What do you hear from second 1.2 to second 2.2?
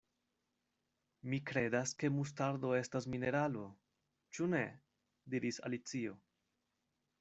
"Mi kredas ke